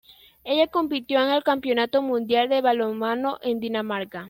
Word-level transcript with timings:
Ella 0.43 0.65
compitió 0.65 1.21
en 1.21 1.29
el 1.29 1.43
Campeonato 1.43 2.01
Mundial 2.01 2.49
de 2.49 2.61
Balonmano 2.61 3.37
en 3.43 3.59
Dinamarca. 3.59 4.19